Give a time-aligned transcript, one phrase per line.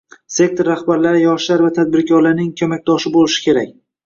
[0.35, 3.73] Sektor rahbarlari yoshlar va tadbirkorlarning ko‘makdoshi bo‘lishi kerak